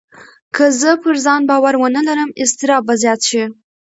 که 0.55 0.65
زه 0.81 0.91
پر 1.01 1.15
ځان 1.25 1.41
باور 1.49 1.75
ونه 1.77 2.01
لرم، 2.07 2.29
اضطراب 2.43 2.81
به 2.87 2.93
زیات 3.01 3.21
شي. 3.29 3.43